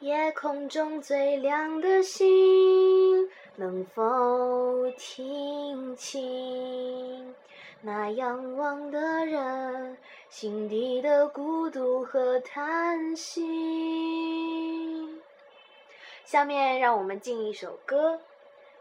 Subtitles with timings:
[0.00, 7.34] 夜空中最亮的星，能否听清
[7.82, 9.98] 那仰望的人
[10.30, 13.46] 心底的孤独和叹息？
[16.24, 18.14] 下面让我们进一首歌，《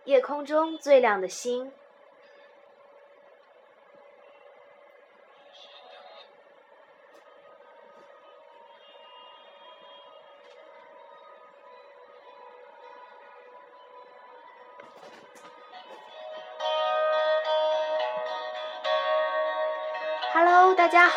[0.05, 1.65] 夜空中最亮的星》。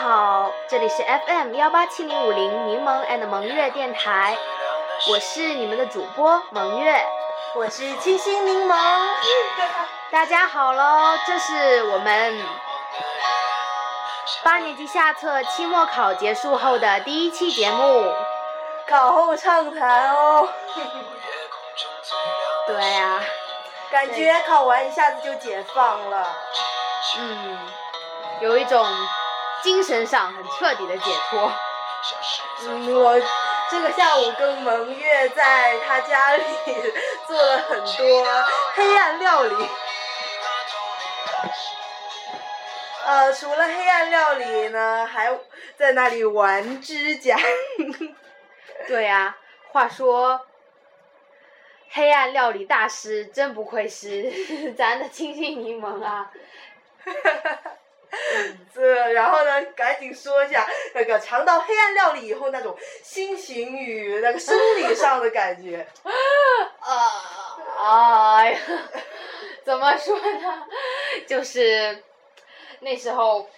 [0.02, 4.37] 好，这里是 FM 幺八七零五零柠檬 and 萌月电台，
[5.09, 7.06] 我是你们的主播萌月，
[7.55, 8.75] 我是清新柠檬。
[10.11, 12.45] 大家好喽，这是我们
[14.42, 18.12] 八年级下册期末考结束后的第一期节目，
[18.89, 20.48] 考后畅谈哦。
[22.66, 23.23] 对呀、
[23.89, 26.27] 感觉考完一下子就解放了。
[27.19, 27.58] 嗯，
[28.41, 28.84] 有一种
[29.62, 31.52] 精神上很彻底的解脱。
[32.64, 33.20] 嗯，我
[33.70, 36.44] 这个下午跟蒙月在他家里
[37.27, 38.27] 做了很多
[38.74, 39.55] 黑暗料理。
[43.05, 45.36] 呃，除了黑暗料理呢，还
[45.77, 47.36] 在那里玩指甲。
[48.86, 49.36] 对呀、
[49.70, 50.40] 话说，
[51.90, 54.30] 黑暗料理大师真不愧是
[54.74, 56.30] 咱的清新柠檬啊！
[58.74, 65.86] 这，然后呢，赶紧说一下那个尝到黑暗料理以后那种心情与那个生理上的感觉。
[66.80, 68.60] 啊，哎呀，
[69.64, 70.66] 怎么说呢？
[71.27, 72.02] 就是
[72.80, 73.48] 那时候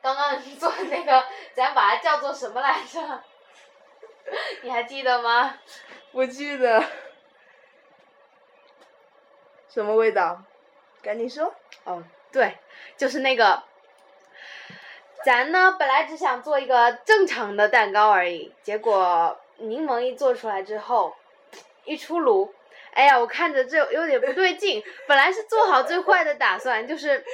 [0.00, 3.22] 刚刚你做那个，咱把它叫做什么来着？
[4.62, 5.58] 你还记得吗？
[6.10, 6.84] 不记得
[9.68, 10.42] 什么味道，
[11.02, 11.54] 赶紧说。
[11.84, 12.56] 哦，对，
[12.96, 13.62] 就是那个，
[15.24, 21.14] 咱呢本来只想做一个正常的蛋糕而已，结果柠檬一做出来之后，
[21.84, 22.54] 一出炉，
[22.94, 24.82] 哎呀，我看着这有点不对劲。
[25.06, 27.24] 本来是做好最坏的打算，就是，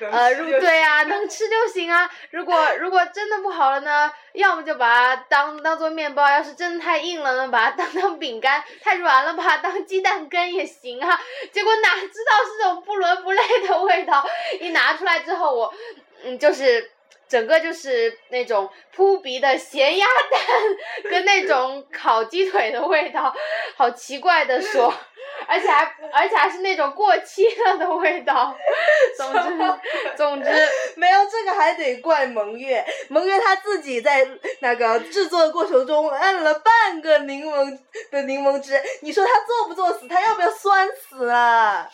[0.00, 2.08] 呃，如对啊，能吃就行啊。
[2.30, 11.20] 如果如果真的不好了呢，要么就把它当当做面包；要是真的太硬了呢，把它当当饼干；太软了，把它当鸡蛋羹也行啊。
[11.52, 14.24] 结果哪知道是这种不伦不类的味道，
[14.60, 15.74] 一拿出来之后，我，
[16.24, 16.90] 嗯，就是
[17.28, 23.34] 整个就是那种扑鼻的咸鸭蛋，跟那种烤鸡腿的味道，
[23.76, 24.92] 好奇怪的说，
[25.46, 28.56] 而且还而且还是那种过期了的味道。
[29.16, 29.40] 总之，
[30.16, 30.50] 总之，
[30.96, 34.26] 没有这个还得怪蒙月，蒙月他自己在
[34.60, 37.78] 那个制作的过程中按了半个柠檬
[38.10, 40.08] 的柠檬汁，你说他作不作死？
[40.08, 41.88] 他要不要酸死啊？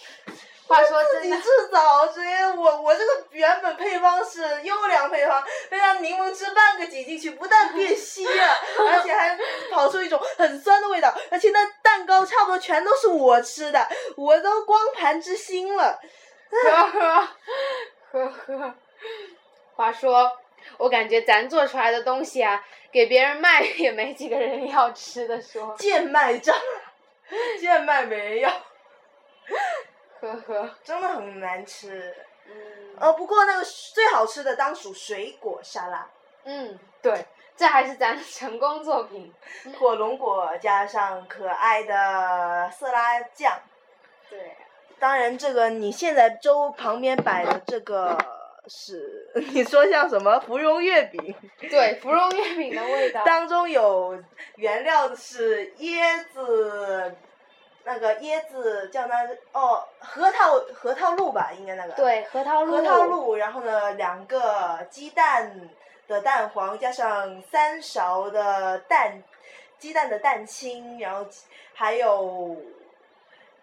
[0.67, 8.59] 话说自己真的，制造，所以我我这个原本配方是优良配方，被让柠檬汁半个挤进去，不但变稀了，
[8.91, 9.39] 而且还
[9.71, 13.87] 跑出一种很酸的味道，而且那蛋糕差不多全都是我吃的，
[14.17, 16.01] 我都光盘之心了。
[16.51, 17.29] 呵呵
[18.13, 18.27] 呵
[18.59, 18.75] 呵。
[19.75, 20.31] 话说，
[20.79, 25.75] 我感觉咱做出来的东西啊，给别人卖 也没几个人要吃的说。
[25.79, 26.57] 贱卖账，
[27.61, 28.49] 贱卖没有，
[30.25, 30.71] 呵呵。
[30.83, 32.15] 真的很难吃。
[32.47, 32.53] 嗯
[32.99, 36.07] 呃，不过那个最好吃的当属水果沙拉，
[36.45, 37.25] 嗯，对，
[37.57, 39.33] 这还是咱的成功作品。
[39.79, 43.61] 火龙果加上可爱的色拉酱。
[44.31, 44.57] 对。
[44.99, 48.17] 当然，这个你现在粥旁边摆的这个
[48.69, 53.25] 是 你说像什么芙蓉月饼，对，芙蓉月饼的味道。
[53.25, 54.23] 当中有
[54.55, 57.17] 原料的是椰子，
[57.85, 61.93] 那个椰子叫那哦核桃核桃露吧，应该那个。。
[61.93, 62.77] 对，核桃露。
[62.77, 63.05] 核桃。
[63.05, 65.69] 露，然后呢，两个鸡蛋
[66.09, 69.23] 的蛋黄加上三勺的蛋，
[69.79, 71.27] 鸡蛋的蛋清，然后
[71.75, 72.57] 还有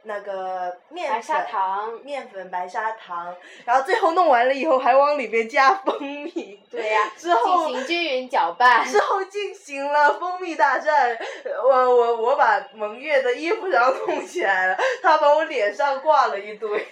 [0.04, 2.00] 那个面粉、白砂糖。
[2.04, 6.60] 面粉、白砂糖，然后最后弄完了以后还往里面加蜂蜜。
[6.70, 8.84] 对呀、之后进行均匀搅拌。
[8.86, 11.18] 之后进行了蜂蜜大战，
[11.64, 16.88] 我我我把蒙月的衣服上弄起来了，他把我脸上挂了一堆。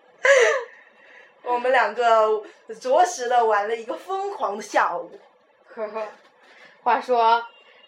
[1.44, 2.42] 我们两个
[2.80, 5.10] 着实的玩了一个疯狂的下午。
[5.74, 6.02] 呵呵。
[6.82, 7.42] 话说，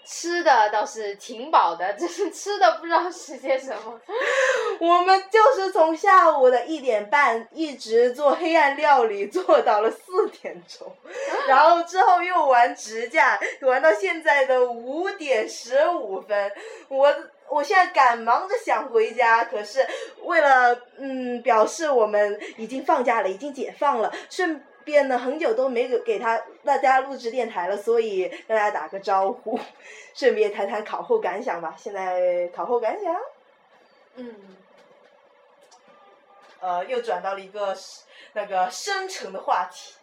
[0.05, 4.01] 吃的倒是挺饱的，只是吃的不知道是些什么。
[4.81, 10.91] 我们就是从下午的一点半一直做黑暗料理，做到了四点钟，
[11.47, 16.51] 然后之后又玩直架，玩到现在的五点十五分。
[16.89, 17.15] 我
[17.49, 19.87] 我现在赶忙着想回家，可是
[20.23, 29.59] 为了嗯表示我们已经放假了，已经解放了，顺便呢很久都没给给他大家录制电台了，所以跟大家打个招呼，
[30.15, 31.75] 顺便谈谈考后感想吧。
[31.77, 33.15] 现在考后感想。
[34.17, 34.57] 嗯，
[36.61, 37.77] 呃，又转到了一个
[38.33, 39.95] 那个深沉的话题，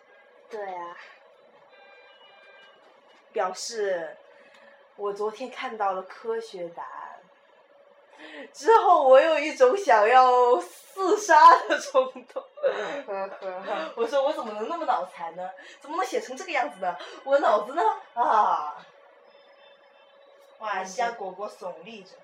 [0.50, 0.98] 对啊，
[3.34, 4.16] 表示
[4.96, 6.97] 我昨天看到了科学答案，
[8.54, 11.36] 之后我有一种想要自杀
[11.68, 12.44] 的冲动。
[13.96, 15.50] 我说我怎么能那么脑残呢？
[15.80, 16.96] 怎么能写成这个样子呢？
[17.24, 17.81] 我脑子呢？
[18.14, 18.75] 啊！
[20.60, 22.16] 哇，香果果耸立着，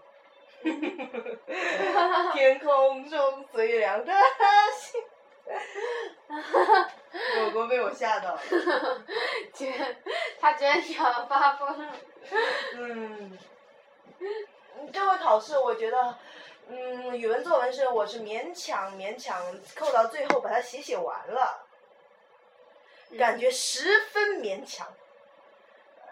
[2.33, 4.11] 天空中最亮的
[4.75, 5.01] 星。
[7.35, 8.41] 果果被我吓到了。
[10.41, 11.93] 他觉得你要发疯了。
[12.75, 13.37] 嗯，
[14.91, 16.17] 这回考试我觉得，
[16.67, 19.41] 嗯，语文作文是我是勉强勉强
[19.75, 21.65] 扣到最后把它写写完了，
[23.17, 24.87] 感觉十分勉强。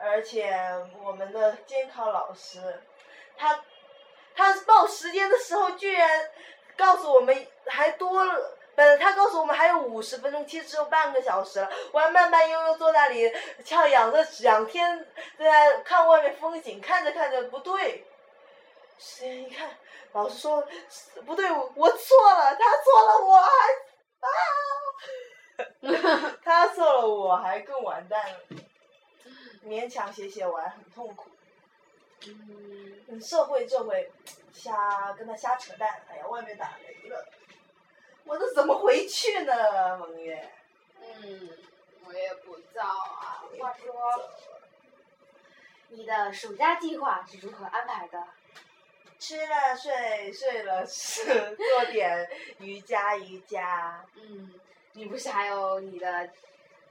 [0.03, 0.57] 而且
[1.03, 2.81] 我们的监考老师，
[3.37, 3.63] 他
[4.35, 6.29] 他报时间的时候居然
[6.75, 8.57] 告诉我们还多了。
[8.73, 11.69] 呃，他告诉我们还有五十分钟，其实只有半个小时了。
[11.91, 13.31] 我还慢慢悠悠坐那里，
[13.65, 15.05] 翘仰着仰天
[15.37, 18.05] 在看外面风景，看着看着不对，
[19.01, 19.75] 时间一看，
[20.13, 20.63] 老师说
[21.25, 23.49] 不对，我我错了，他错了，我还
[24.21, 24.29] 啊，
[26.45, 28.39] 他错了，我还更完蛋了，
[29.65, 31.31] 勉强写写完，很痛苦。
[32.27, 34.11] 嗯，嗯，社会这回
[34.53, 37.27] 瞎跟他瞎扯淡，哎呀，外面打雷了，
[38.25, 40.47] 我这怎么回去呢，蒙月？
[41.01, 41.49] 嗯，
[42.05, 43.41] 我也不知道啊。
[43.59, 43.91] 话说，
[45.89, 48.23] 你的暑假计划是如何安排的？
[49.21, 51.23] 吃了睡，睡了吃，
[51.55, 52.27] 做点
[52.57, 54.03] 瑜伽瑜伽。
[54.15, 54.51] 嗯，
[54.93, 56.27] 你不是还有你的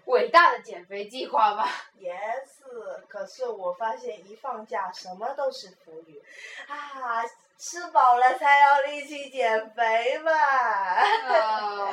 [0.04, 1.68] 伟大的减肥计划吗
[2.00, 6.22] ？？Yes，，可是我发现一放假什么都是浮云，
[6.68, 7.24] 啊，
[7.58, 10.30] 吃饱了才有力气减肥嘛。
[10.30, 11.92] 呃，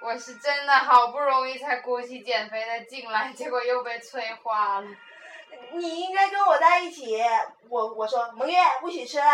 [0.00, 4.88] 我是真的好不容易才鼓起减肥的劲来，结果又被催化了。
[5.72, 7.18] 你应该跟我在一起。
[7.68, 9.24] 我我说蒙月不许吃了，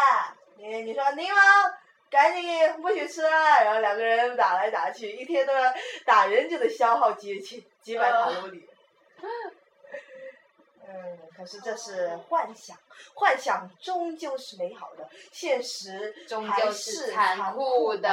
[0.56, 1.74] 你你说柠檬
[2.10, 3.30] 赶紧不许吃了，
[3.64, 5.72] 然后两个人打来打去，一天都要
[6.04, 8.68] 打人就得消耗几几几百卡路里。
[10.88, 12.76] 嗯，可是这是幻想，
[13.14, 18.10] 幻想终究是美好的，现实还终究是残酷酷的。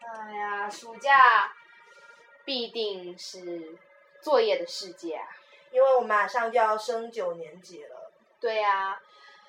[0.00, 1.52] 哎呀，暑假
[2.44, 3.78] 必定是
[4.22, 5.28] 作业的世界啊！
[5.78, 8.10] 因为我马上就要升九年级了。
[8.40, 9.00] 对呀、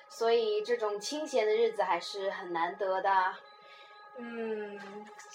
[0.08, 3.34] 所以这种清闲的日子还是很难得的。
[4.16, 4.78] 嗯，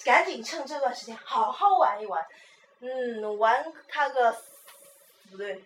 [0.05, 2.25] 赶紧趁这段时间好好玩一玩。
[2.79, 4.33] 嗯，玩他个
[5.29, 5.65] 不对，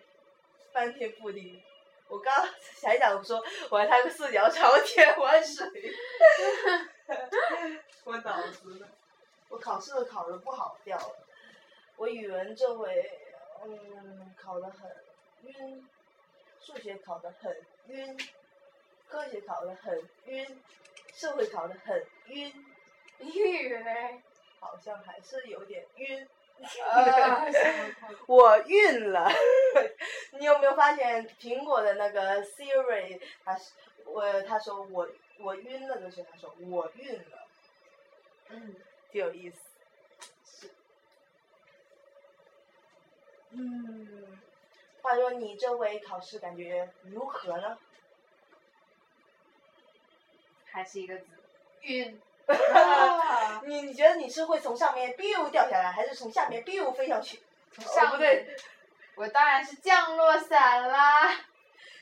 [0.72, 1.62] 翻天覆地。
[2.08, 2.34] 我刚
[2.74, 3.40] 想一想，我说
[3.70, 5.64] 玩他个四脚朝天玩水。
[8.02, 8.88] 我脑子呢？
[9.48, 11.16] 我考试都考得不好掉了。
[11.94, 13.08] 我语文这回
[13.62, 14.90] 嗯考得很
[15.44, 15.88] 晕，
[16.60, 17.56] 数学考得很
[17.88, 18.16] 晕，
[19.08, 20.62] 科学考得很晕，
[21.12, 22.66] 社会考得很晕。
[23.20, 24.22] 语文，
[24.60, 26.26] 好像还是有点晕。
[26.90, 27.52] 呃，
[28.26, 29.30] 我晕了。
[30.38, 33.72] 你有没有发现苹果的那个 Siri，他是
[34.06, 35.06] 我他说我
[35.38, 37.46] 我晕了的时候，他说我晕了，
[38.48, 38.74] 嗯，
[39.10, 39.58] 挺有意思。
[40.44, 40.70] 是。
[43.50, 44.19] 嗯，
[45.10, 47.76] 话说你这回考试感觉如何呢？
[50.70, 51.24] 还是一个字，
[51.82, 52.20] 晕。
[53.64, 57.42] 你你觉得你是会从上面 biu 掉下来，还是从下面 biu 飞上去？
[57.80, 58.56] 上哦不对，
[59.16, 61.32] 我当然是降落伞啦。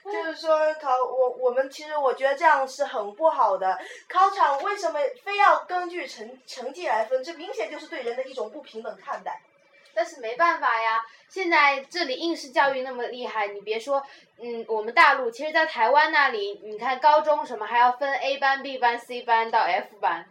[0.04, 3.78] 就是说考我我们其实我觉得这样是很不好的。
[4.06, 7.22] 考场为什么非要根据成成绩来分？
[7.24, 9.40] 这明显就是对人的一种不平等看待。
[9.98, 14.00] 但是没办法呀，现在这里应试教育那么厉害，你别说，
[14.40, 20.24] 嗯，我们大陆，其实，在台湾那里，你看高中什么还要分 A 班、B 班、C 班到 F 班，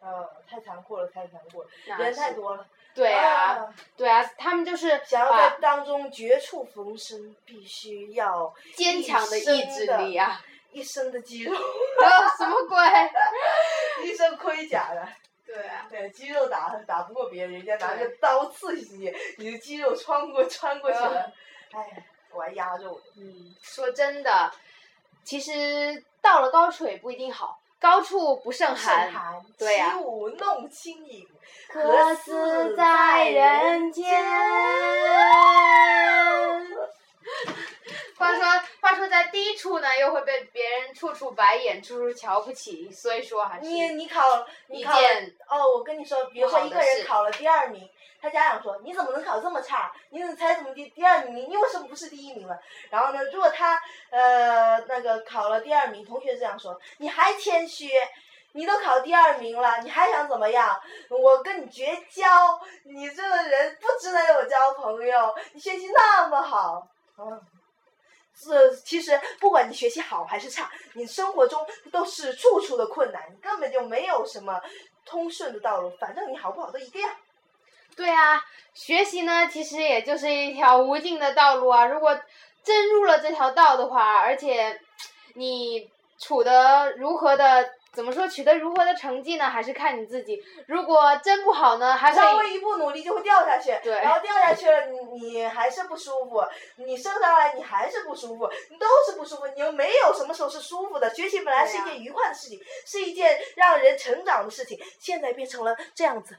[0.00, 2.66] 呃，太残酷了，太残酷了，人太多了。
[2.92, 10.40] 对啊，啊对啊，他们就是想要在当中绝处逢生，必须要坚强的意志力啊！
[10.72, 12.76] 一身的肌肉，啊， 什么鬼？
[14.04, 15.08] 一身盔甲的。
[15.54, 21.32] 对啊，对，肌肉打打不过别人，人家拿个刀刺你，你的肌肉穿过穿过去了。
[21.70, 23.00] 哎，我还压着我。
[23.16, 24.50] 嗯，说真的，
[25.22, 29.04] 其实到了高处也不一定好，高处不胜寒。
[29.04, 31.24] 胜寒，对呀起舞弄清影，
[31.72, 34.04] 何似在人间。
[38.24, 44.92] 话说，话说在低处呢，又会被别人处处白眼，处处瞧不起，所以说还是你你考你考
[45.48, 47.86] 哦，我跟你说，比如说一个人考了第二名，
[48.22, 49.92] 他家长说你怎么能考这么差？
[50.08, 51.50] 你怎么才怎么第第二名？
[51.50, 52.58] 你为什么不是第一名了？
[52.90, 53.78] 然后呢，如果他
[54.10, 57.90] 呃那个考了第二名，同学这样说，你还谦虚。
[58.56, 60.80] 你都考第二名了，你还想怎么样？
[61.10, 62.24] 我跟你绝交！
[62.84, 66.86] 你这个人不值得我交朋友，你学习那么好，
[67.18, 67.42] 嗯，
[68.42, 74.60] 这其实不管你学习好还是差，你生活中都是处处的困难，你根本就没有什么
[75.04, 77.10] 通顺的道路，反正你好不好都一个样。
[77.96, 78.42] 对啊，
[78.74, 81.86] 学习呢，其实也就是一条无尽的道路啊。
[81.86, 82.18] 如果
[82.64, 84.80] 真入了这条道的话，而且
[85.34, 85.88] 你
[86.18, 89.48] 处的如何的，怎么说，取得如何的成绩呢？
[89.48, 90.42] 还是看你自己。
[90.66, 92.12] 如果真不好呢，还。
[92.12, 96.42] 稍微一不努力就会掉下去，对然后掉下去了，你你还是不舒服，
[96.76, 101.14] 你升上来你还是不舒服，你都是不舒服，你又没有什么时候是舒服的。
[101.14, 106.36] 学习本来是一件愉快的事情，是一件让人成长的事情，现在变成了这样子，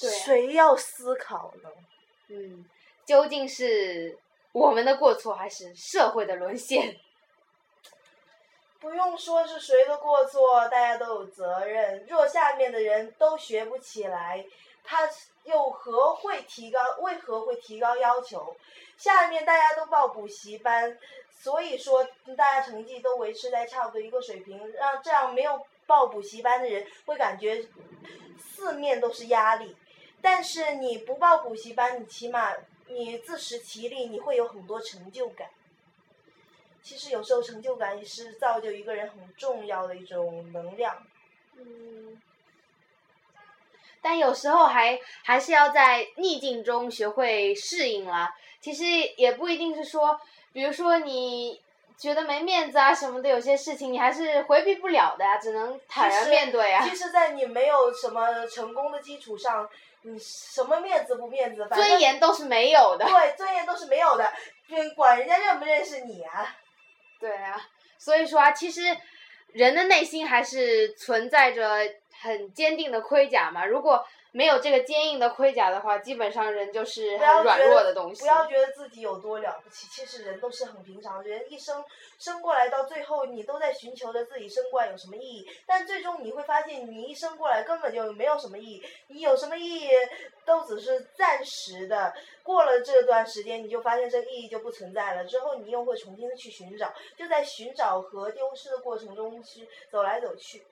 [0.00, 1.68] 对啊谁要思考呢？
[2.28, 2.64] 嗯，
[3.04, 4.18] 究竟是
[4.52, 6.96] 我们的过错，还是社会的沦陷？
[8.80, 12.06] 不用说是谁的过错，大家都有责任。
[12.08, 14.44] 若下面的人都学不起来，
[14.84, 15.08] 他
[15.42, 16.78] 又何会提高？
[17.00, 18.56] 为何会提高要求？
[18.96, 20.96] 下面大家都报补习班，
[21.30, 22.04] 所以说
[22.36, 27.66] 大家成绩都维持在差不多一个水平，让这样没有报补习班的人会感觉
[28.38, 29.76] 四面都是压力。
[30.20, 32.52] 但是你不报补习班，你起码
[32.86, 35.48] 你自食其力，你会有很多成就感。
[36.88, 40.96] 其实有时候成就感也是造就一个人很重要的一种能量。
[41.54, 42.18] 嗯，
[44.00, 48.34] 但有时候还还是要在逆境中学会适应啦。
[48.62, 48.86] 其实
[49.18, 50.18] 也不一定是说，
[50.54, 51.60] 比如说你
[51.98, 56.82] 觉得没面子啊什么的，有些事情你还是回避不了的呀，只能坦然面对啊。
[56.88, 59.68] 其实，在你没有什么成功的基础上，
[60.02, 63.04] 你什么面子不面子，反正尊严都是没有的。
[63.04, 64.32] 对尊严都是没有的，
[64.70, 66.56] 嗯管人家认不认识你啊？
[67.18, 67.60] 对啊，
[67.98, 68.82] 所以说啊，其实
[69.52, 71.80] 人的内心还是存在着
[72.20, 73.66] 很坚定的盔甲嘛。
[73.66, 78.20] 如果没有这个坚硬的盔甲的话，基本上人就是很软弱的东西。
[78.20, 81.22] 不要觉得自己有多了不起，其实人都是很平常。
[81.22, 81.82] 人一生
[82.18, 88.82] 生过来到最后，你都在寻求着自己生过来有什么意义，但最终你会发现，你一生过来根本就没有什么意义。
[89.08, 89.88] 你有什么意义，
[90.44, 92.12] 都只是暂时的。
[92.42, 95.24] 过了这段时间，你就发现这个意义就不存在了。
[95.24, 100.62] 之后你又会重新的去寻找，就在寻找和丢失的过程中去走来走去。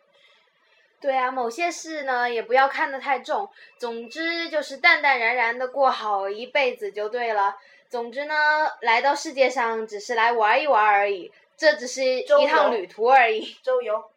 [1.06, 3.48] 对啊，某些事呢也不要看得太重。
[3.78, 7.56] 总之就是淡淡然然的过好一辈子就对了。
[7.88, 8.34] 总之呢，
[8.80, 13.56] 来到世界上只是来玩一玩而已，这只是一趟旅途而已。
[13.62, 14.10] 周游，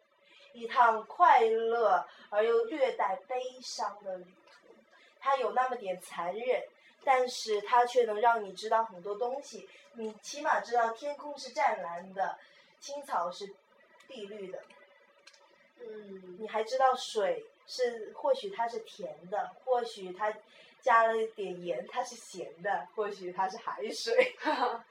[0.52, 4.74] 一趟快乐而又略带悲伤的旅途。
[5.20, 6.60] 它有那么点残忍，
[7.04, 9.68] 但是它却能让你知道很多东西。
[9.92, 12.36] 你起码知道天空是湛蓝的，
[12.80, 13.54] 青草是
[14.08, 14.58] 碧绿的。
[15.80, 20.32] 嗯，你还知道水是，或许它是甜的，或许它
[20.80, 24.84] 加了一点盐，它是咸的，或许它是海水， 哈哈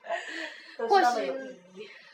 [0.88, 1.34] 或许。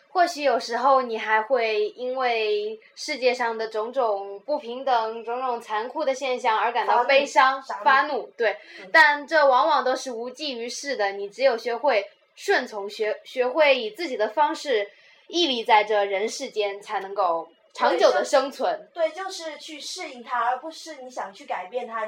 [0.10, 8.90] 或许有时候你还会因为世界上的种种不平等、种种残酷的现象而感到悲伤、发怒，对嗯。
[8.94, 11.12] 但这往往都是无济于事的。
[11.12, 14.90] 你只有学会顺从，学学会以自己的方式
[15.28, 18.90] 屹立在这人世间，才能够长久的生存。
[18.94, 22.06] 对，就是去适应它，而不是你想去改变它。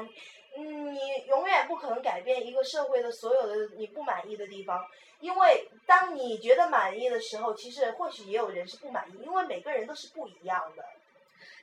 [0.56, 0.98] 嗯，你
[1.28, 4.84] 永远不可能改变一个社会的所有的你不满意的地方，
[5.20, 10.84] 因为当你觉得满意的时候，其实或许也有人是不满意，因为每个人都是不一样的。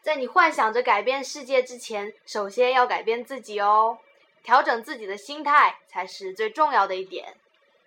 [0.01, 3.97] 在你幻想着改变世界之前，首先要改变自己哦，
[4.43, 7.35] 调整自己的心态才是最重要的一点。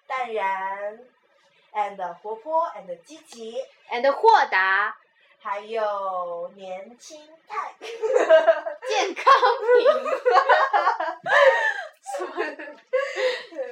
[0.07, 0.99] 淡然
[1.73, 4.99] ，and 活泼，and 积极，and 豁达、
[5.49, 7.75] 还有年轻态。
[7.81, 9.25] 健康
[9.79, 9.87] 品。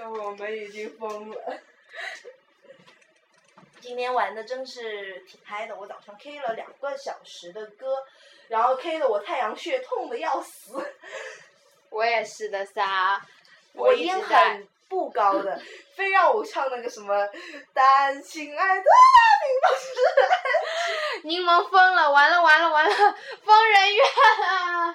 [0.09, 1.37] 我们已经疯了。
[3.79, 8.07] 今天玩的真是挺嗨的，我早上 K 了两个小时的歌，
[8.49, 10.83] 然后 K 的我太阳穴痛的要死。
[11.91, 13.21] 我也是的噻，
[13.75, 15.61] 我音很不高的，
[15.95, 17.29] 非让我唱那个什么
[17.75, 18.85] “但亲爱的
[21.27, 22.95] 柠檬疯了，完了完了完了，
[23.43, 24.05] 疯人院
[24.49, 24.95] 啊！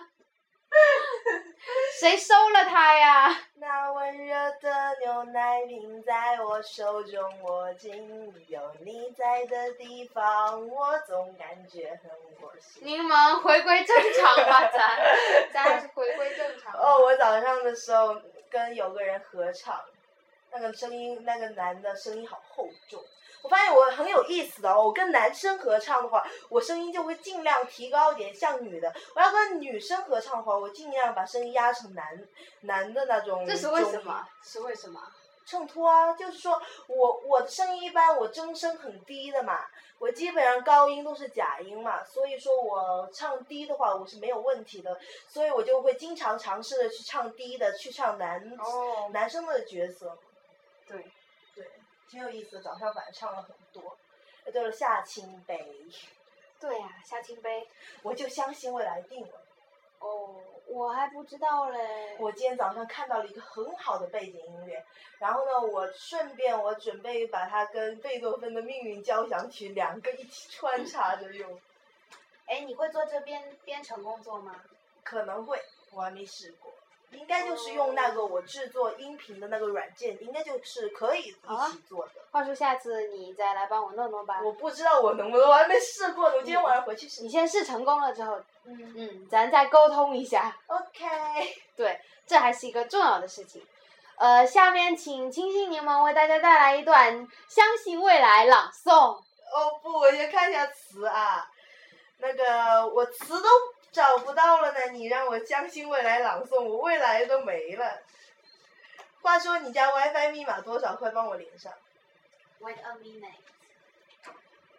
[2.00, 3.38] 谁收了他呀？
[3.56, 12.10] 那温热的牛奶瓶在我手中握紧，有你在的地方，我总感觉很
[12.42, 12.82] 窝心。
[12.88, 14.98] 柠檬回归正常吧，咱
[15.54, 16.74] 咱还是回归正常。
[16.74, 18.16] 哦，我早上的时候
[18.50, 19.78] 跟有个人合唱，
[20.52, 23.04] 那个声音，那个男的声音好厚重。
[23.42, 32.28] 我发现我很有意思的哦，我跟男生合唱的话，我声音就会尽量提高一点，像女的；我要跟女生合唱的话，我尽量把声音压成男
[32.62, 33.46] 男的那种。
[33.46, 34.26] 这是为什么？
[34.44, 35.02] 是为什么？
[35.44, 39.66] 衬托啊，就是说我我的声音一般，我真声很低的嘛，
[39.98, 50.16] 我基本上高音都是假音嘛，所以说我唱低的话我是没有问题的，所以我就会经常尝试的去唱低的，去唱男、哦男生的角色。
[50.88, 51.12] 对，对，
[52.12, 53.98] 挺有意思的，早上晚上唱了很多。
[54.44, 55.66] 呃，对了，夏青杯，
[56.60, 57.66] 对呀、夏青杯。
[58.04, 59.42] 我就相信未来定了。
[60.00, 60.36] 哦，
[60.68, 62.18] 我还不知道嘞。
[62.20, 64.84] 我今天早上看到了一个很好的背景音乐，
[65.20, 71.62] 然后呢，我顺便我准备把它跟贝多芬的命运交响曲两个一起穿插着用，
[72.48, 74.62] 哎，你会做这编编程工作吗？
[75.04, 76.71] 可能会，我还没试过。
[77.12, 82.14] 应该就是用那个我制作音频的那个软件，应该就是可以一起做的。
[82.32, 84.42] 话说下次你再来帮我弄弄吧。
[84.44, 86.36] 我不知道我能不能，我还没试过呢。
[86.38, 87.30] 我今天晚上回去试你。
[87.30, 90.56] 先试成功了之后，嗯嗯，咱再沟通一下。
[90.68, 91.06] ，OK。
[91.76, 93.66] 对，这还是一个重要的事情。
[94.16, 98.94] 呃，下面请清新柠檬为大家带来一段《相信未来》朗诵。
[98.94, 101.46] 哦不，我先看一下词啊。
[102.20, 103.50] 那个我词都
[103.92, 108.02] 找不到了呢，你让我相信未来朗诵，我未来都没了。
[109.22, 110.96] 话说你家 WiFi 密码多少？
[110.96, 111.72] 快帮我连上。
[112.62, 113.34] Wait a minute，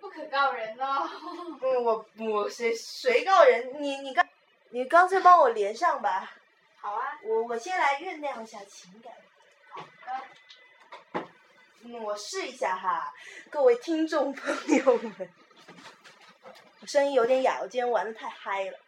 [0.01, 1.09] 不可告人哦。
[1.61, 3.83] 嗯，我我谁谁告人？
[3.83, 4.27] 你你刚
[4.71, 6.33] 你干脆帮我连上吧。
[6.81, 7.19] 好啊。
[7.23, 9.13] 我我先来酝酿一下情感。
[9.71, 9.83] 好
[11.13, 11.25] 的。
[11.85, 13.13] 嗯，我试一下哈，
[13.51, 15.31] 各位听众朋友们，
[16.81, 18.79] 我声音有点哑，我今天玩的太嗨了。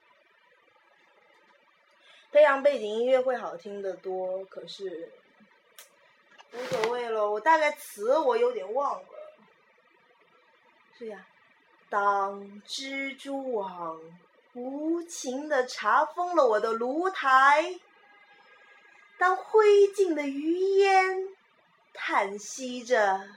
[2.35, 5.13] 配上背景音乐会好听得多，可是
[6.53, 7.31] 无所谓了。
[7.31, 9.09] 我大概词我有点忘了。
[10.99, 11.25] 是呀，
[11.89, 14.01] 当蜘蛛网
[14.55, 17.79] 无情的查封了我的炉台，
[19.17, 19.65] 当灰
[19.97, 21.29] 烬的余烟
[21.93, 23.29] 叹息着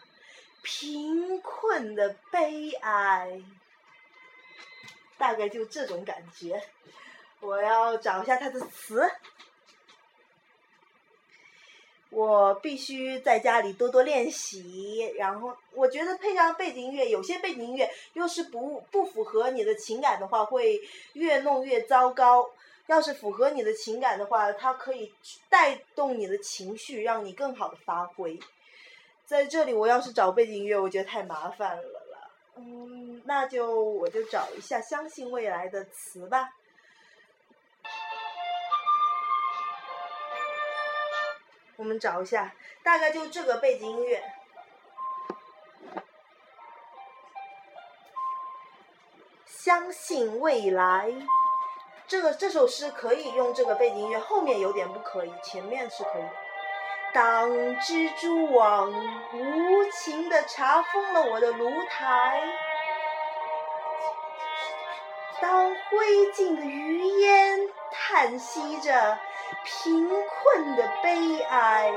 [0.63, 3.43] 贫困的悲哀，
[5.19, 6.63] 大概就这种感觉。
[7.39, 9.09] 我要找一下它的词。
[12.09, 20.81] 我必须在家里多多练习，然后我觉得配上背景音乐，有些背景音乐又是不不符合你的情感的话，会
[21.13, 22.49] 越弄越糟糕。
[22.87, 25.13] 要是符合你的情感的话，它可以
[25.49, 28.39] 带动你的情绪，让你更好的发挥。
[29.25, 32.31] 在这里，我要是找背景音乐，我觉得太麻烦了啦。
[32.55, 36.53] 嗯，那就我就找一下《相信未来》的词吧。
[41.77, 44.23] 我们找一下，大概就这个背景音乐。
[49.45, 51.13] 相信未来，
[52.07, 56.23] 这个这首诗可以用这个背景音乐，后面有点不可以，前面是可以。
[57.13, 58.91] 当蜘蛛网
[59.33, 62.41] 无情的查封了我的炉台，
[65.39, 67.59] 当灰烬的余烟
[67.91, 69.19] 叹息着
[69.63, 71.91] 贫困的悲哀，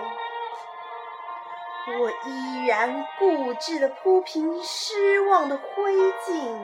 [1.98, 6.58] 我依然固执地铺平失望的灰烬，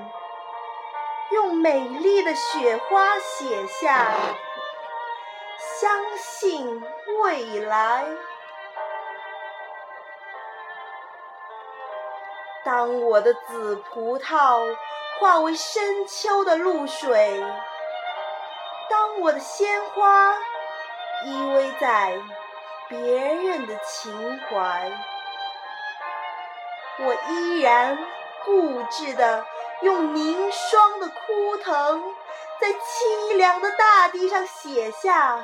[1.31, 4.13] 用美丽的雪花写下
[5.81, 6.83] “相信
[7.23, 8.07] 未来”。
[12.65, 14.77] 当我的紫葡萄
[15.21, 17.41] 化为深秋的露水，
[18.91, 20.37] 当我的鲜花
[21.25, 22.19] 依偎在
[22.89, 24.91] 别人的情怀，
[27.01, 27.99] 我依然
[28.45, 29.45] 固执的
[29.81, 32.03] 用凝霜的枯藤，
[32.61, 35.39] 在凄凉的大地上写下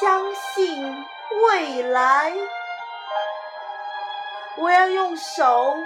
[0.00, 1.06] 相信
[1.44, 2.32] 未来。
[4.56, 5.76] 我要用手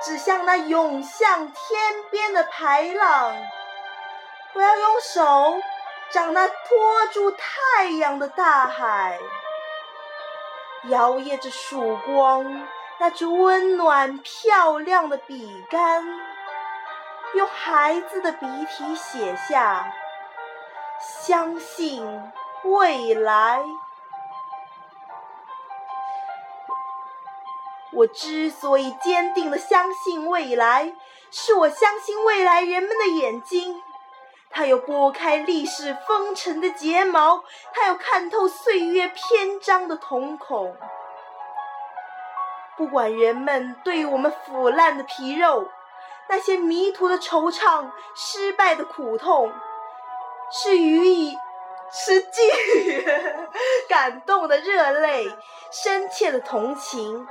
[0.00, 3.36] 指向那涌向天边的排浪，
[4.54, 5.60] 我要用手
[6.12, 9.18] 长那托住太阳的大海，
[10.84, 16.04] 摇曳着曙光，那只温暖漂亮的笔杆，
[17.32, 19.90] 用孩子的笔体写下：
[21.00, 22.30] 相信
[22.64, 23.64] 未来。
[27.94, 30.94] 我之所以坚定的相信未来，
[31.30, 33.82] 是我相信未来人们的眼睛，
[34.52, 40.76] 它有拨开历史风尘的睫毛，它有看透岁月篇章的瞳孔。
[42.76, 45.68] 不管人们对我们腐烂的皮肉，
[46.28, 49.52] 那些迷途的惆怅，失败的苦痛，
[50.50, 51.36] 是予以
[51.90, 52.42] 是寄
[52.76, 53.06] 予
[53.88, 55.30] 感动的热泪，
[55.70, 57.26] 深切的同情。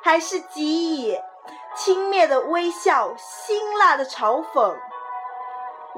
[0.00, 1.18] 还是给予
[1.74, 4.76] 轻蔑的微笑，辛辣的嘲讽。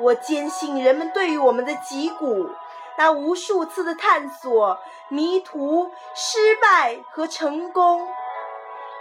[0.01, 2.51] 我坚信，人们对于我们的脊骨，
[2.97, 8.09] 那无数次的探索、迷途、失败和成功，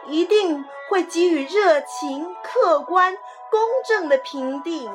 [0.08, 3.18] 一定会给予热情、客观、
[3.50, 4.92] 公正的评定。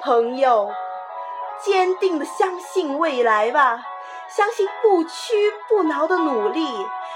[0.00, 0.70] 朋友，
[1.64, 3.82] 坚定的相信未来吧，
[4.28, 6.66] 相信不屈不挠的努力。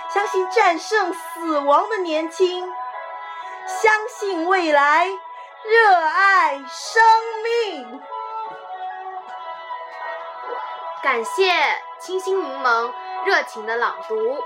[0.09, 2.73] 相信战胜死亡的年轻，
[3.67, 5.11] 相信未来，
[5.69, 7.03] 热爱生
[7.43, 8.01] 命。
[11.03, 11.53] 感谢
[12.01, 12.93] 清新柠檬
[13.25, 14.39] 热情的朗读，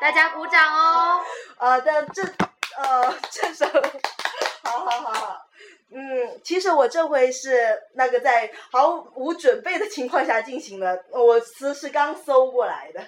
[0.00, 1.20] 大家鼓掌哦！
[1.58, 2.22] 呃，的这
[2.76, 3.66] 呃这首，
[4.62, 5.46] 好好好好，
[5.92, 13.00] 嗯，其实我这回是那个在毫无准备的情况下进行的，我词是刚搜过来的。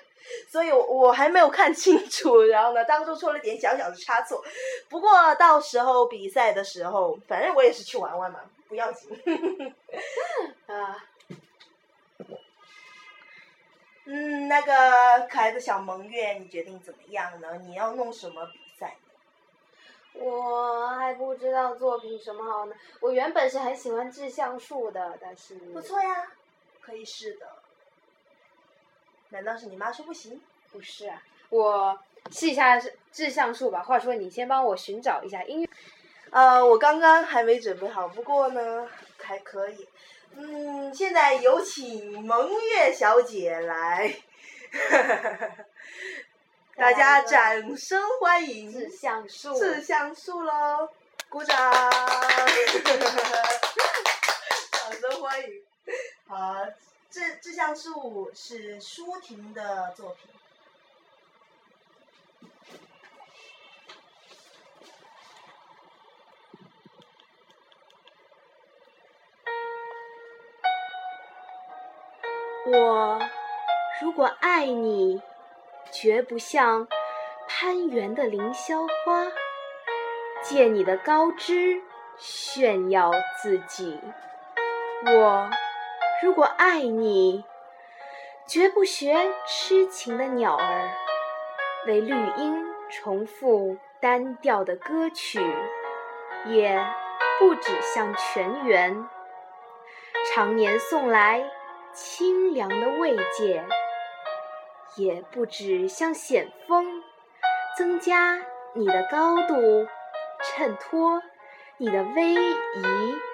[0.49, 4.45] 所以，我我还没有看清楚，然后呢，当中出了点小小的差错。
[4.89, 9.11] 不过到时候比赛的时候，反正我也是去玩玩嘛，不要紧。
[10.67, 11.05] 啊，
[14.05, 17.57] 嗯，那个可爱的小萌月，你决定怎么样呢？
[17.67, 18.97] 你要弄什么比赛？
[20.15, 22.75] 我还不知道作品什么好呢。
[23.01, 26.33] 我原本是很喜欢志向树的，但是不错呀，
[26.81, 27.47] 可以试的。
[29.31, 30.41] 难道是你妈说不行？
[30.73, 31.13] 不是，
[31.49, 31.99] 我
[32.31, 32.79] 试一下
[33.13, 33.83] 志向树吧。
[33.83, 35.69] 话说，你先帮我寻找一下音乐。
[36.31, 38.87] 呃，我刚刚还没准备好，不过呢，
[39.19, 39.89] 还可以。
[40.35, 44.15] 嗯，现在有请蒙月小姐来，
[46.77, 49.59] 大家掌声欢迎志向树。
[49.59, 50.89] 志向树喽，
[51.31, 51.57] 鼓掌！
[54.73, 55.47] 掌声欢迎，
[56.29, 56.55] 好。
[57.17, 60.29] 志志向树是舒婷的作品。
[72.67, 73.19] 我
[74.03, 75.23] 如果爱你，
[75.91, 76.87] 绝不像
[77.49, 79.25] 攀援的凌霄花，
[80.43, 81.83] 借你的高枝
[82.19, 83.99] 炫耀自己。
[85.07, 85.49] 我。
[86.23, 87.45] 如果爱你，
[88.47, 89.15] 绝不学
[89.47, 90.91] 痴情的鸟儿，
[91.87, 95.41] 为绿荫重复单调的歌曲；
[96.47, 96.83] 也
[97.39, 99.07] 不止向泉源，
[100.33, 101.51] 常年送来
[101.93, 103.63] 清凉的慰藉；
[104.97, 107.03] 也不止向险峰，
[107.77, 108.41] 增加
[108.73, 109.87] 你的高度，
[110.43, 111.23] 衬托
[111.77, 113.26] 你的威仪。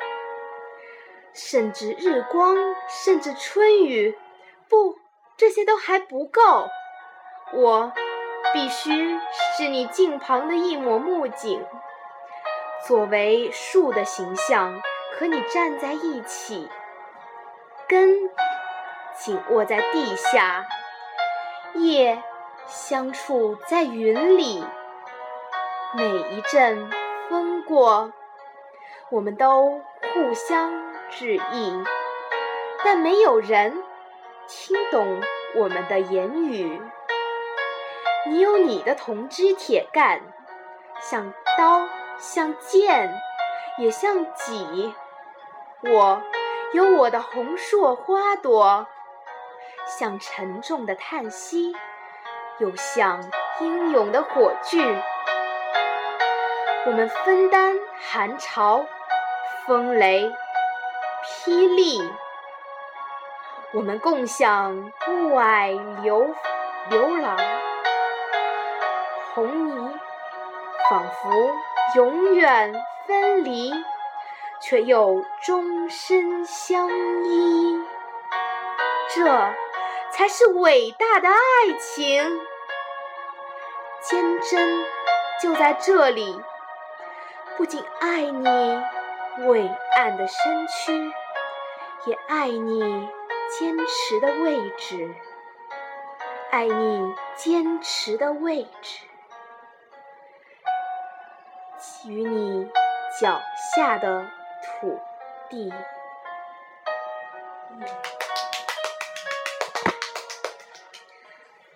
[1.33, 2.57] 甚至日光，
[2.89, 4.19] 甚至春雨，
[4.69, 4.99] 不，
[5.37, 6.69] 这些都还不够。
[7.53, 7.93] 我
[8.53, 9.19] 必须
[9.57, 11.65] 是你近旁的一抹木槿，
[12.87, 14.81] 作为树的形象，
[15.19, 16.69] 和你站在一起，
[17.89, 18.31] 根
[19.19, 20.67] 紧握在地下，
[21.75, 22.23] 叶
[22.67, 24.65] 相触在云里。
[25.95, 26.91] 每一阵
[27.29, 28.13] 风过，
[29.11, 29.81] 我们都
[30.15, 30.92] 互相。
[31.13, 31.85] 致意，
[32.85, 33.83] 但没有人
[34.49, 35.21] 听懂
[35.55, 36.81] 我们的言语。
[38.27, 40.21] 你有你的铜枝铁干，
[41.01, 41.87] 像刀，
[42.19, 43.13] 像剑，
[43.79, 44.95] 也像戟；
[45.83, 46.23] 我
[46.73, 48.87] 有我的红硕花朵，
[49.87, 51.75] 像沉重的叹息，
[52.59, 53.23] 又像
[53.61, 55.03] 英勇的火炬。
[56.87, 58.87] 我们分担寒潮、
[59.67, 60.33] 风雷。
[61.25, 62.03] 霹雳，
[63.73, 66.35] 我们共享雾霭流
[66.91, 67.37] 流浪，
[69.33, 69.95] 红泥
[70.91, 71.55] 仿佛
[71.95, 72.75] 永远
[73.07, 73.73] 分离，
[74.61, 76.89] 却又终身相
[77.25, 77.81] 依。
[79.15, 79.25] 这
[80.11, 82.41] 才是伟大的爱情，
[84.01, 84.85] 坚贞
[85.41, 86.43] 就在这里。
[87.57, 88.83] 不仅爱你
[89.39, 89.67] 伟
[89.97, 91.13] 岸的身躯，
[92.07, 93.09] 也爱你
[93.59, 95.15] 坚持的位置，
[96.51, 99.07] 爱你坚持的位置，
[102.07, 102.71] 与你
[103.21, 103.41] 脚
[103.75, 104.31] 下的
[104.63, 105.01] 土
[105.49, 105.73] 地。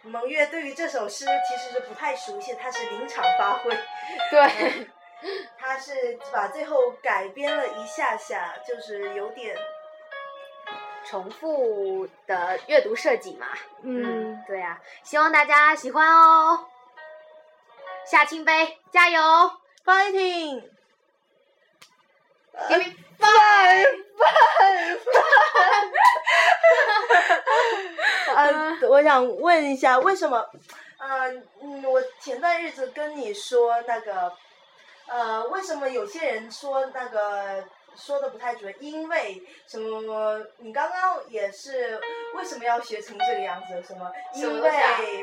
[0.02, 3.76] 蒙月对于这首诗其实是不太熟悉，他是临场发挥。
[4.30, 4.86] 对，
[5.58, 9.56] 他是把最后改编了一下下，就是有点，
[11.04, 13.46] 重复的阅读设计嘛。
[13.82, 16.66] 嗯，对呀、希望大家喜欢哦。
[18.04, 19.20] 夏清杯，加油
[19.84, 22.84] fighting，！Give me
[23.18, 23.26] 拜
[24.16, 25.00] five！
[28.36, 30.48] 呃，我想问一下，为什么？
[30.98, 31.30] 呃，
[31.62, 34.32] 嗯，我前段日子跟你说那个，
[35.08, 37.64] 呃，为什么有些人说那个
[37.96, 38.74] 说的不太准？
[38.80, 40.44] 因为什么？
[40.58, 42.00] 你刚刚也是
[42.34, 43.82] 为什么要学成这个样子？
[43.82, 44.10] 什么？
[44.34, 44.70] 因为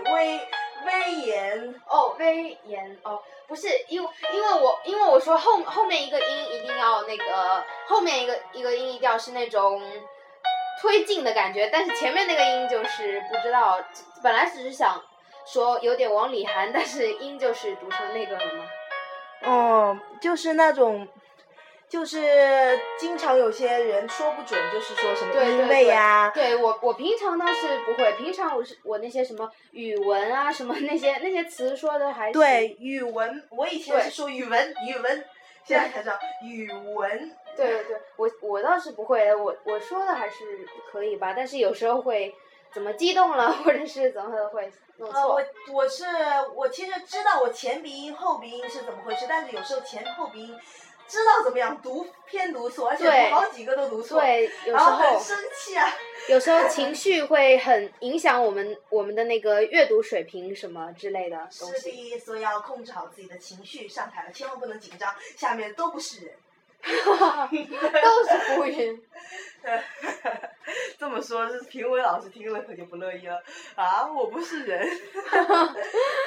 [0.06, 0.48] 威
[0.86, 1.76] 威严。
[1.88, 9.82] 哦，威严哦，不是，因为因为我因为我说后后面一个音一定要那个后面一个一个音一调是那种
[10.82, 13.80] 推进的感觉，但是前面那个音就是不知道，
[14.24, 15.02] 本来只是想
[15.46, 18.66] 说有点往里含，但是音就是读成那个了嘛。
[19.44, 21.08] 哦，就是那种，
[21.90, 35.26] 就是经常有些人说不准，就是说什么对对因为呀、对我我平常倒是不会，平常我是我那些什么语文啊什么那些那些词说的还是对语文，我以前是说语文，语文，
[35.64, 37.36] 现在才知道语文。
[37.56, 42.34] 对对对，我我倒是不会，我我说的还是可以吧，但是有时候会
[42.74, 45.36] 怎么激动了，或者是怎么会弄呃，错。
[45.36, 46.06] 我我是
[46.56, 50.60] 我其实知道我前鼻音后鼻音是怎么回事，但是有时候前后鼻音
[51.08, 55.88] 知道怎么样读偏读错，而且对好几个都读错，对，有时然后很生气啊。
[56.30, 62.12] 有时候情绪会很影响我们我们的那个阅读水平什么之类的东是西。
[62.12, 66.36] 的，所以要控制好自己的情绪，上台了千万不能紧张，下面都不是人。
[68.04, 69.02] 都是浮云。
[71.00, 73.42] 这么说，是评委老师听了可就不乐意了
[73.76, 74.06] 啊！
[74.06, 74.86] 我不是人，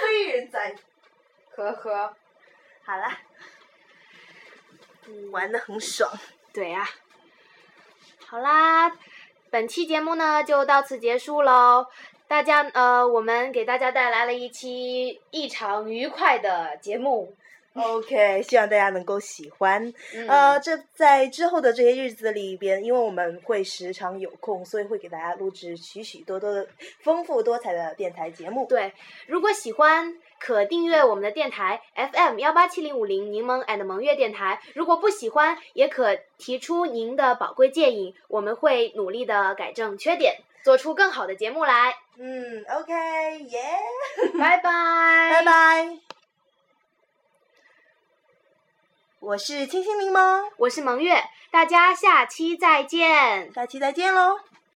[0.00, 0.74] 非人哉。
[1.54, 2.16] 呵呵，
[2.84, 3.06] 好了，
[5.06, 6.10] 嗯，玩的很爽。
[6.52, 6.88] 对呀、
[8.26, 8.90] 好啦，
[9.50, 11.86] 本期节目呢就到此结束喽。
[12.28, 17.36] 大家呃，我们给大家带来了一期异常愉快的节目。
[17.76, 19.92] OK，希望大家能够喜欢。
[20.14, 26.66] 嗯、呃，这在之后的这些日子里边，因为我们会时常有空，所以会给大家录制许许多多的
[27.02, 28.66] 丰富多彩的电台节目。
[28.66, 28.92] 对，
[29.26, 34.60] 如果喜欢，可订阅我们的电台 FM 幺八七零五零柠檬 and 萌月电台。
[34.74, 41.94] 如果不喜欢，也可提出您的宝贵建议，我们会努力的改正缺点，做出更好的节目来。
[42.18, 43.60] 嗯，OK，耶、
[44.38, 46.25] 拜拜，拜拜。
[49.26, 53.52] 我是清新柠檬，我是萌月，大家下期再见。
[53.52, 54.36] 下期再见喽。